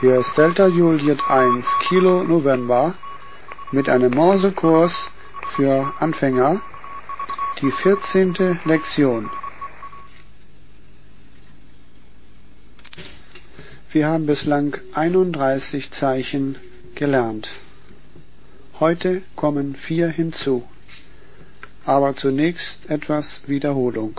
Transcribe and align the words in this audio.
Hier 0.00 0.16
ist 0.16 0.38
Delta 0.38 0.66
Juliet 0.66 1.20
1 1.28 1.78
Kilo 1.80 2.24
November 2.24 2.94
mit 3.70 3.90
einem 3.90 4.12
Morsekurs 4.14 5.10
für 5.50 5.92
Anfänger, 5.98 6.62
die 7.60 7.70
14. 7.70 8.60
Lektion. 8.64 9.28
Wir 13.92 14.06
haben 14.06 14.24
bislang 14.24 14.78
31 14.94 15.90
Zeichen 15.90 16.56
gelernt. 16.94 17.50
Heute 18.78 19.20
kommen 19.36 19.74
vier 19.74 20.08
hinzu. 20.08 20.66
Aber 21.84 22.16
zunächst 22.16 22.88
etwas 22.88 23.46
Wiederholung. 23.48 24.18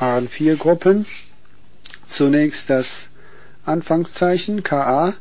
Waren 0.00 0.28
vier 0.28 0.56
Gruppen. 0.56 1.06
Zunächst 2.08 2.70
das 2.70 3.08
Anfangszeichen 3.64 4.62
KA, 4.62 5.14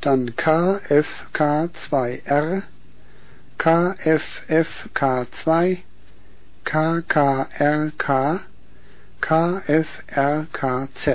dann 0.00 0.30
KFK2R, 0.32 2.62
KFFK2, 3.58 5.78
KKRK, 6.64 8.40
KFRKZ. 9.20 11.08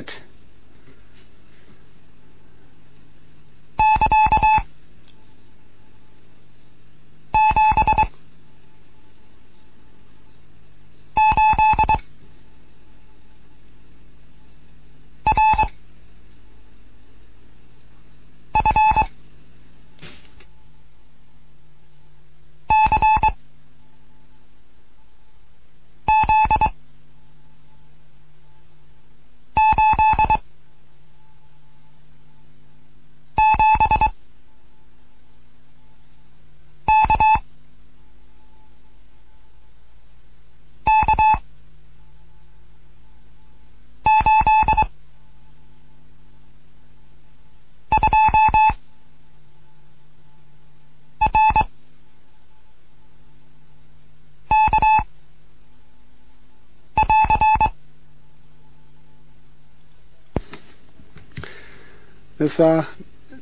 Das 62.40 62.58
war 62.58 62.88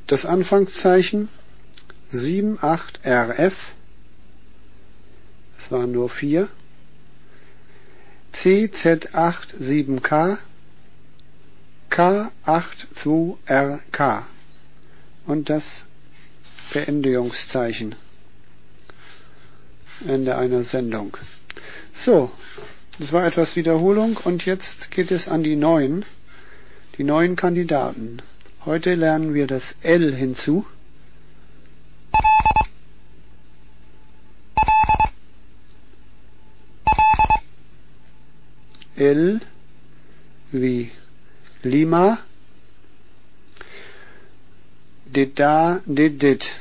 das 0.07 0.25
Anfangszeichen 0.25 1.29
78RF. 2.11 3.53
Es 5.59 5.71
waren 5.71 5.91
nur 5.91 6.09
vier. 6.09 6.49
CZ87K. 8.33 10.39
K82RK. 11.91 14.23
Und 15.27 15.51
das 15.51 15.85
Beendigungszeichen. 16.73 17.95
Ende 20.07 20.35
einer 20.37 20.63
Sendung. 20.63 21.15
So, 21.93 22.31
das 22.97 23.11
war 23.11 23.27
etwas 23.27 23.55
Wiederholung 23.55 24.17
und 24.17 24.47
jetzt 24.47 24.89
geht 24.89 25.11
es 25.11 25.27
an 25.27 25.43
die 25.43 25.55
neuen, 25.55 26.03
die 26.97 27.03
neuen 27.03 27.35
Kandidaten. 27.35 28.23
Heute 28.67 28.95
lernen 28.95 29.33
wir 29.33 29.47
das 29.47 29.77
L 29.81 30.13
hinzu. 30.13 30.65
L 38.97 39.39
wie 40.51 40.91
Lima, 41.63 42.19
Dida, 45.05 45.79
Didit 45.85 46.57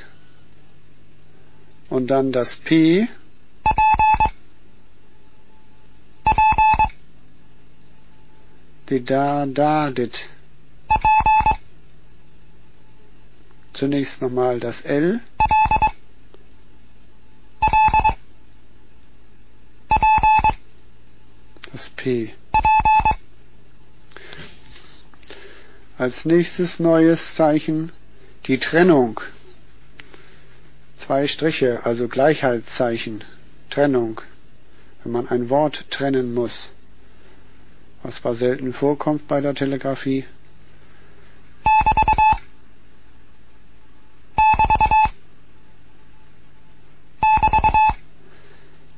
und 1.91 2.07
dann 2.07 2.31
das 2.31 2.55
P. 2.55 3.09
Dida, 8.89 9.45
Dadit. 9.47 10.36
Zunächst 13.77 14.23
nochmal 14.23 14.59
das 14.59 14.81
L. 14.87 15.21
Das 21.71 21.91
P. 21.91 22.33
Als 25.99 26.25
nächstes 26.25 26.79
neues 26.79 27.35
Zeichen 27.35 27.93
die 28.47 28.57
Trennung. 28.57 29.21
Zwei 30.97 31.27
Striche, 31.27 31.85
also 31.85 32.09
Gleichheitszeichen. 32.09 33.25
Trennung. 33.69 34.23
Wenn 35.03 35.13
man 35.13 35.29
ein 35.29 35.51
Wort 35.51 35.91
trennen 35.91 36.33
muss. 36.33 36.71
Was 38.03 38.15
zwar 38.17 38.35
selten 38.37 38.73
vorkommt 38.73 39.29
bei 39.29 39.43
der 39.43 39.55
Telegrafie. 39.55 40.25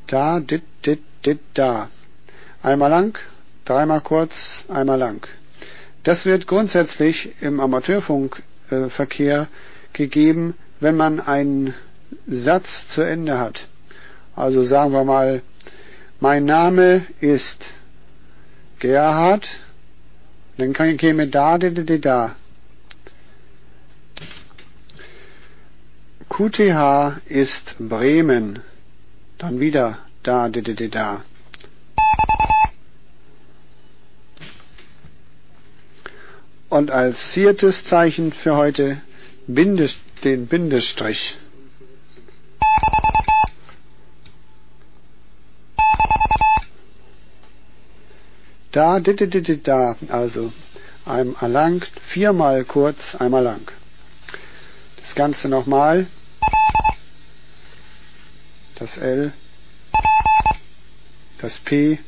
Da, 0.09 0.41
dit, 0.41 0.63
dit, 0.85 1.01
dit, 1.25 1.39
da. 1.55 1.89
Einmal 2.63 2.91
lang, 2.91 3.19
dreimal 3.65 4.01
kurz, 4.01 4.65
einmal 4.69 4.99
lang. 4.99 5.27
Das 6.03 6.27
wird 6.27 6.47
grundsätzlich 6.47 7.41
im 7.41 7.61
Amateurfunkverkehr 7.61 9.49
gegeben, 9.93 10.55
wenn 10.81 10.97
man 10.97 11.21
einen 11.21 11.75
Satz 12.27 12.89
zu 12.89 13.03
Ende 13.03 13.39
hat. 13.39 13.69
Also 14.35 14.63
sagen 14.63 14.93
wir 14.93 15.05
mal, 15.05 15.43
mein 16.21 16.45
Name 16.45 17.07
ist 17.21 17.67
Gerhard, 18.79 19.61
dann 20.57 20.73
käme 20.73 21.29
da, 21.29 21.59
da, 21.59 21.71
da, 21.71 21.97
da. 21.97 22.37
QTH 26.29 27.21
ist 27.27 27.77
Bremen. 27.79 28.61
Dann 29.39 29.61
wieder 29.61 29.99
da, 30.25 30.49
da, 30.49 30.61
da, 30.63 30.87
da. 30.89 31.25
Und 36.69 36.91
als 36.91 37.25
viertes 37.29 37.85
Zeichen 37.85 38.33
für 38.33 38.57
heute 38.57 39.01
den 39.47 40.47
Bindestrich. 40.49 41.39
Da, 48.73 49.01
dit, 49.01 49.21
dit, 49.21 49.49
dit, 49.49 49.67
da, 49.67 49.97
also 50.09 50.53
einmal 51.07 51.51
lang, 51.51 51.87
viermal 52.07 52.65
kurz, 52.65 53.15
einmal 53.15 53.43
lang. 53.45 53.73
Das 55.01 55.15
Ganze 55.15 55.49
nochmal. 55.49 56.07
Das 58.79 58.97
L, 58.97 59.33
das 61.39 61.59
P, 61.59 61.99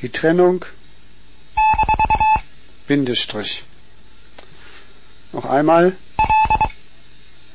die 0.00 0.08
Trennung, 0.08 0.64
Bindestrich. 2.88 3.62
Noch 5.32 5.44
einmal. 5.44 5.96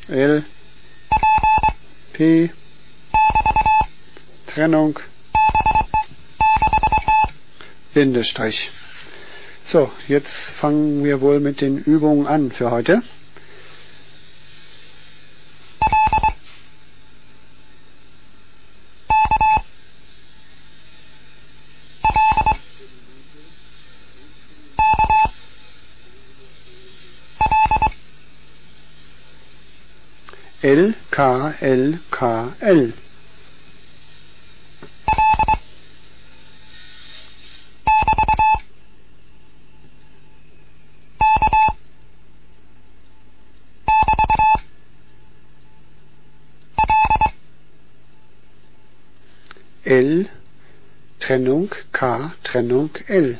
L, 0.07 0.45
P, 2.13 2.49
Trennung, 4.47 5.01
Bindestrich. 7.93 8.71
So, 9.65 9.91
jetzt 10.07 10.51
fangen 10.51 11.03
wir 11.03 11.19
wohl 11.19 11.41
mit 11.41 11.59
den 11.59 11.77
Übungen 11.77 12.25
an 12.25 12.53
für 12.53 12.71
heute. 12.71 13.03
L 30.61 30.93
K 31.59 31.65
L 31.65 31.99
K 32.09 32.53
L. 32.61 32.93
L. 49.85 50.25
Trennung 51.19 51.73
K. 51.91 52.31
Trennung 52.43 52.91
L 53.07 53.37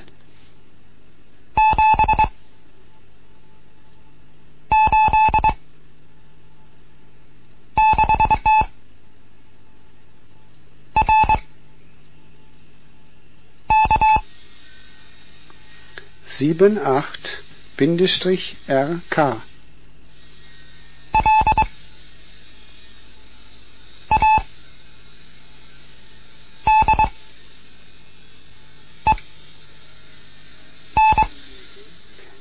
sieben 16.40 16.78
acht 16.78 17.44
Bindestrich 17.76 18.56
R 18.68 19.02
K 19.10 19.42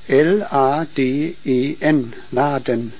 L-A-D-E-N, 0.06 2.14
Laden. 2.30 2.92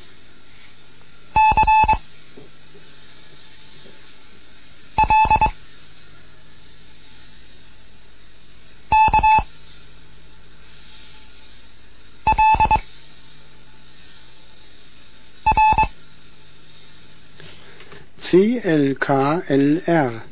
C-L-K-L-R 18.31 20.23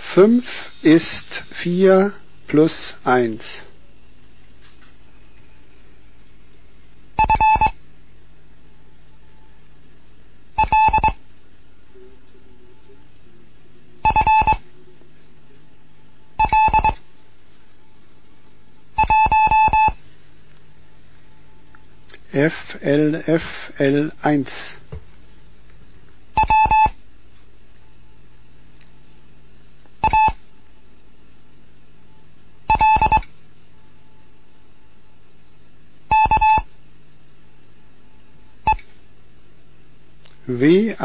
Fünf 0.00 0.72
ist 0.82 1.44
vier 1.52 2.12
plus 2.48 2.96
eins. 3.04 3.62
F 22.34 22.76
L 22.82 23.22
F 23.28 23.72
L 23.78 24.10
eins. 24.24 24.80
W-A-L-K-E 40.48 41.04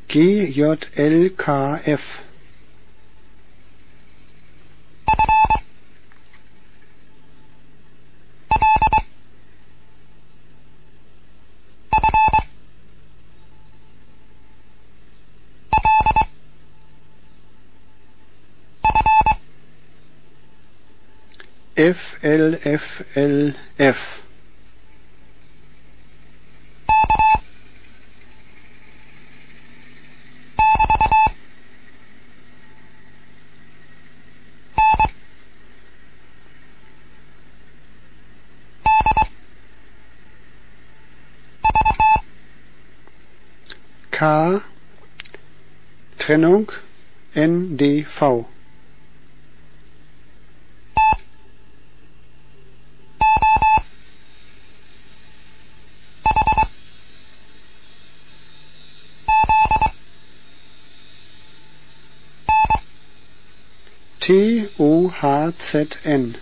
GJLKF 0.07 2.01
F 21.77 22.17
L 22.23 22.57
F 22.63 23.03
L 23.15 23.53
F. 23.77 24.23
K 44.09 44.61
Trennung 46.17 46.71
NDV 47.35 48.56
T 64.27 64.67
O 64.77 65.09
H 65.09 65.53
Z 65.57 65.99
N 66.03 66.35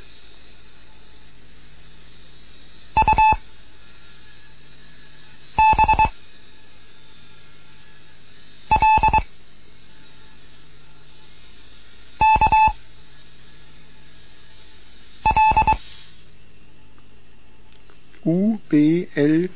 UBLKL. 18.24 19.50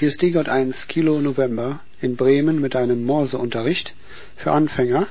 Hier 0.00 0.08
ist 0.08 0.20
Digott 0.20 0.48
1 0.48 0.88
Kilo 0.88 1.20
November 1.20 1.78
in 2.00 2.16
Bremen 2.16 2.60
mit 2.60 2.74
einem 2.74 3.04
Morseunterricht 3.04 3.94
für 4.34 4.50
Anfänger. 4.50 5.06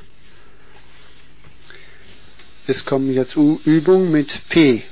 Es 2.76 2.84
kommen 2.84 3.14
jetzt 3.14 3.38
U 3.38 3.62
Übungen 3.64 4.12
mit 4.12 4.42
P. 4.50 4.84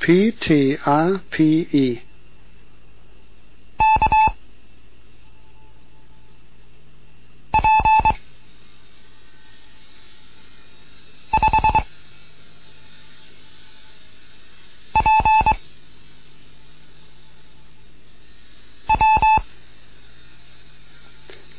P 0.00 0.32
T 0.32 0.80
A 0.84 1.20
P 1.30 1.68
E 1.70 2.05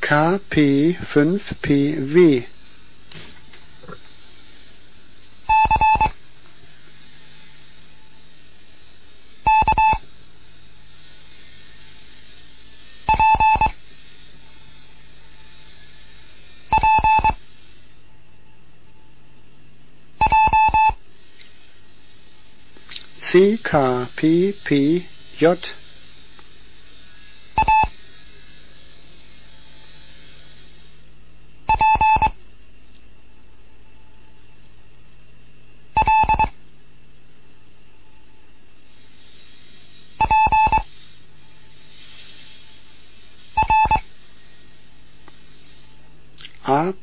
K 0.07 0.39
P 0.39 0.95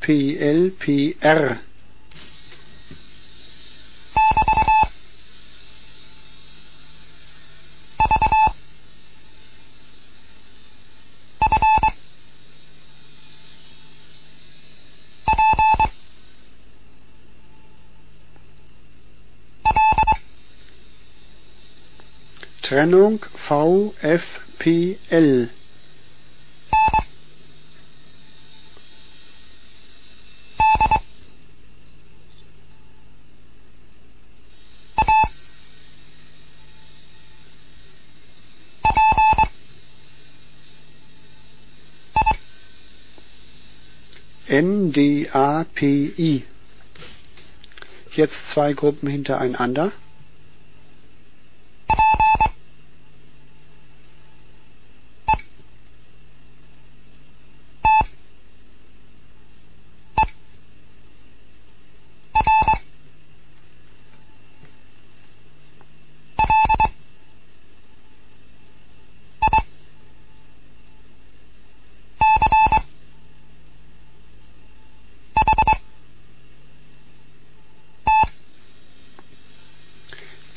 fünf 0.05 0.79
P 0.79 1.17
W 1.21 1.55
C 22.61 23.93
K 24.01 24.19
P 24.57 24.97
P 24.99 25.49
J 44.91 45.24
A 45.35 45.65
P 45.65 46.13
NDAPI. 46.17 46.43
Jetzt 48.13 48.47
zwei 48.49 48.71
Gruppen 48.71 49.09
hintereinander. 49.09 49.91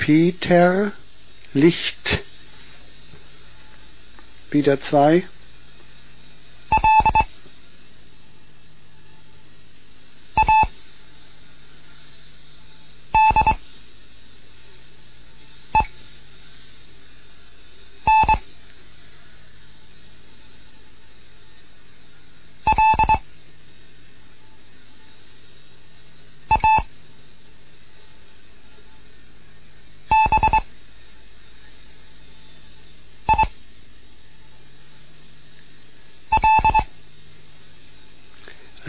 Peter 0.09 0.91
Licht. 1.53 2.23
Wieder 4.49 4.79
zwei. 4.81 5.27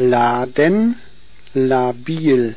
laden, 0.01 0.97
labil. 1.55 2.55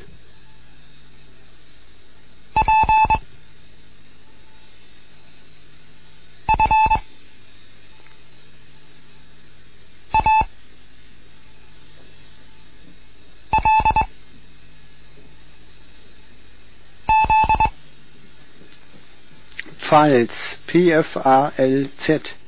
Pfalz, 19.80 20.58
P-F-A-L-Z. 20.66 22.43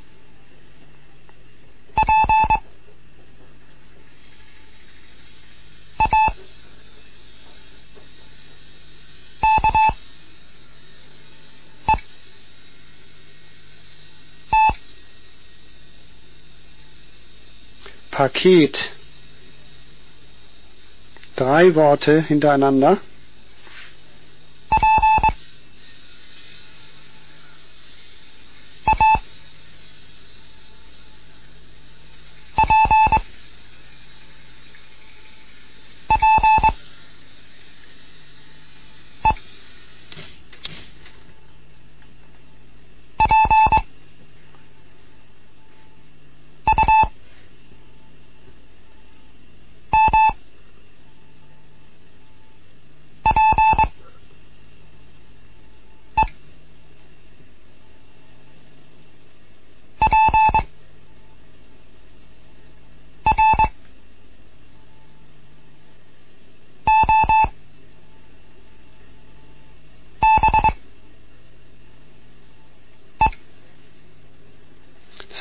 Paket. 18.25 18.91
Drei 21.35 21.75
Worte 21.75 22.21
hintereinander. 22.21 22.97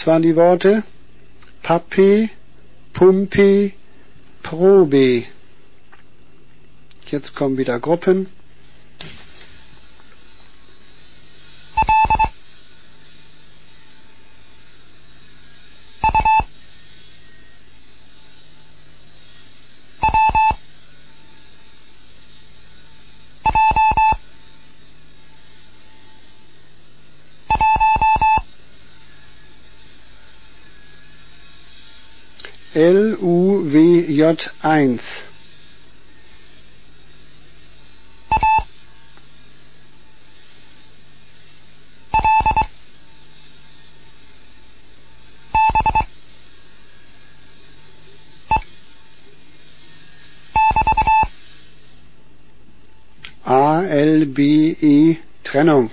Das 0.05 0.13
waren 0.13 0.21
die 0.21 0.37
Worte 0.37 0.83
Pape, 1.63 2.29
Pumpe, 2.93 3.73
Probe. 4.43 5.25
Jetzt 7.07 7.35
kommen 7.35 7.57
wieder 7.57 7.81
Gruppen. 7.81 8.27
LUWJ1 32.75 34.51
ALBE 53.47 55.19
Trennung 55.45 55.93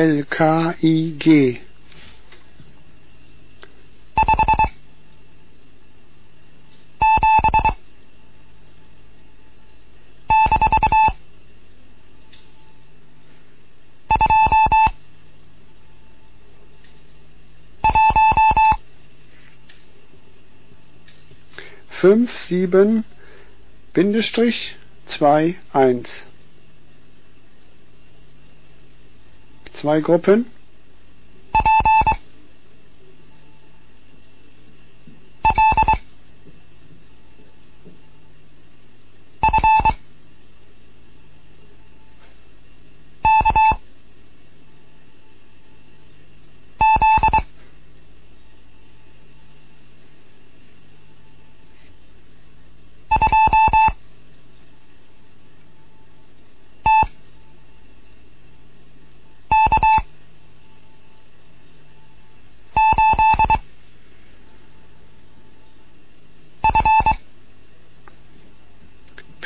U-L-K-I-G 0.00 1.60
fünf 21.90 22.38
sieben 22.38 23.04
Bindestrich 23.92 24.76
zwei 25.04 25.56
eins 25.74 26.24
zwei 29.80 30.02
Gruppen 30.02 30.44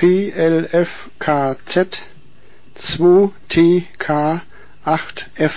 PLFKZ 0.04 1.88
2TK8F 2.76 5.56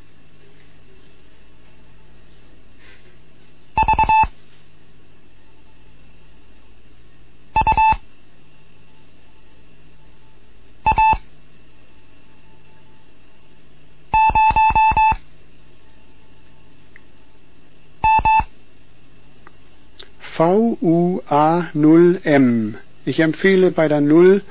VUA0M. 20.41 22.73
Ich 23.05 23.19
empfehle 23.19 23.69
bei 23.69 23.87
der 23.87 24.01
0 24.01 24.41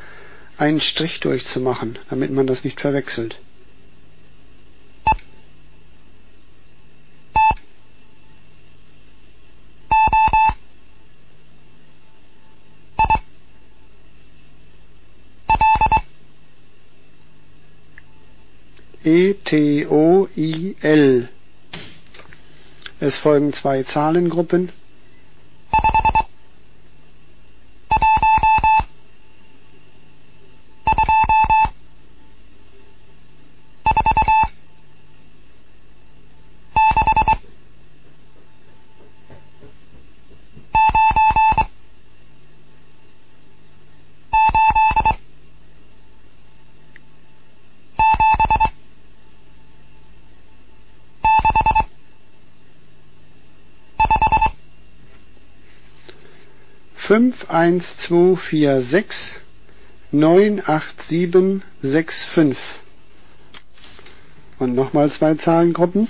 einen 0.57 0.81
Strich 0.81 1.19
durchzumachen, 1.19 1.99
damit 2.09 2.31
man 2.31 2.47
das 2.47 2.63
nicht 2.63 2.81
verwechselt. 2.81 3.41
E-T-O-I-L. 19.03 21.29
Es 23.01 23.17
folgen 23.17 23.53
zwei 23.53 23.83
Zahlengruppen 23.83 24.69
51246 57.11 59.41
98765. 60.13 62.57
Und 64.61 64.77
nochmal 64.77 65.11
zwei 65.11 65.35
Zahlengruppen. 65.35 66.07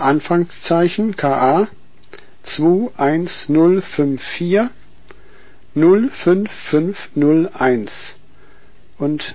Anfangszeichen 0.00 1.16
KA 1.16 1.68
21054 2.42 4.70
05501 5.74 8.16
und 8.98 9.34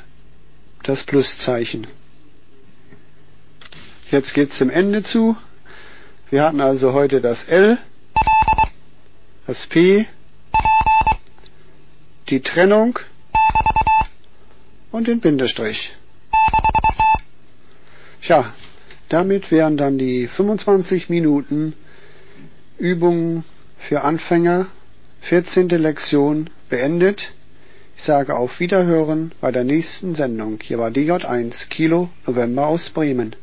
das 0.84 1.04
Pluszeichen. 1.04 1.88
Jetzt 4.12 4.34
geht's 4.34 4.58
zum 4.58 4.70
Ende 4.70 5.04
zu. 5.04 5.36
Wir 6.30 6.44
hatten 6.44 6.62
also 6.62 6.94
heute 6.94 7.22
das 7.22 7.46
L, 7.46 7.78
das 9.48 9.66
P, 9.68 10.06
die 12.30 12.42
Trennung 12.42 13.00
und 14.92 15.08
den 15.08 15.20
Bindestrich. 15.20 15.96
Tja, 18.22 18.54
damit 19.14 19.52
wären 19.52 19.78
dann 19.78 20.00
die 20.00 20.26
25 20.28 21.08
Minuten 21.08 21.74
Übungen 22.80 23.44
für 23.78 24.02
Anfänger, 24.04 24.66
14. 25.22 25.70
Lektion 25.70 26.50
beendet. 26.68 27.34
Ich 27.96 28.02
sage 28.02 28.36
auf 28.36 28.60
Wiederhören 28.60 29.32
bei 29.40 29.52
der 29.52 29.66
nächsten 29.66 30.16
Sendung. 30.16 30.58
Hier 30.64 30.80
war 30.80 30.90
DJ1 30.90 31.70
Kilo 31.70 32.10
November 32.26 32.66
aus 32.66 32.90
Bremen. 32.90 33.36